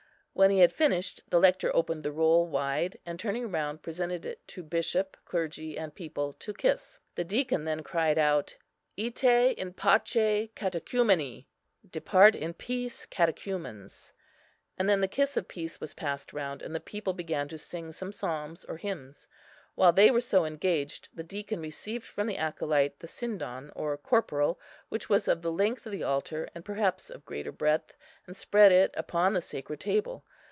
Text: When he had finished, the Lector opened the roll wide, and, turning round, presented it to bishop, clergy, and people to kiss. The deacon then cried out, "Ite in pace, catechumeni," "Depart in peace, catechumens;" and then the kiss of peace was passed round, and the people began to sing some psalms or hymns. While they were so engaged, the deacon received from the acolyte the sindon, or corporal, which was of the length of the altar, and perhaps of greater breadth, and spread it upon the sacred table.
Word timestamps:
When 0.33 0.49
he 0.49 0.59
had 0.59 0.71
finished, 0.71 1.21
the 1.29 1.41
Lector 1.41 1.75
opened 1.75 2.03
the 2.03 2.11
roll 2.11 2.47
wide, 2.47 2.97
and, 3.05 3.19
turning 3.19 3.51
round, 3.51 3.81
presented 3.83 4.25
it 4.25 4.47
to 4.47 4.63
bishop, 4.63 5.17
clergy, 5.25 5.77
and 5.77 5.93
people 5.93 6.33
to 6.39 6.53
kiss. 6.53 6.99
The 7.15 7.25
deacon 7.25 7.65
then 7.65 7.83
cried 7.83 8.17
out, 8.17 8.55
"Ite 8.97 9.23
in 9.25 9.73
pace, 9.73 10.47
catechumeni," 10.55 11.47
"Depart 11.87 12.35
in 12.37 12.53
peace, 12.53 13.05
catechumens;" 13.05 14.13
and 14.77 14.87
then 14.87 15.01
the 15.01 15.07
kiss 15.09 15.35
of 15.35 15.49
peace 15.49 15.81
was 15.81 15.93
passed 15.93 16.31
round, 16.31 16.61
and 16.61 16.73
the 16.73 16.79
people 16.79 17.13
began 17.13 17.49
to 17.49 17.57
sing 17.57 17.91
some 17.91 18.13
psalms 18.13 18.63
or 18.63 18.77
hymns. 18.77 19.27
While 19.73 19.93
they 19.93 20.11
were 20.11 20.21
so 20.21 20.43
engaged, 20.43 21.07
the 21.15 21.23
deacon 21.23 21.61
received 21.61 22.03
from 22.03 22.27
the 22.27 22.35
acolyte 22.35 22.99
the 22.99 23.07
sindon, 23.07 23.71
or 23.73 23.97
corporal, 23.97 24.59
which 24.89 25.07
was 25.07 25.29
of 25.29 25.41
the 25.41 25.51
length 25.51 25.85
of 25.85 25.93
the 25.93 26.03
altar, 26.03 26.49
and 26.53 26.65
perhaps 26.65 27.09
of 27.09 27.25
greater 27.25 27.53
breadth, 27.53 27.95
and 28.27 28.35
spread 28.35 28.73
it 28.73 28.91
upon 28.97 29.33
the 29.33 29.39
sacred 29.41 29.79
table. 29.79 30.25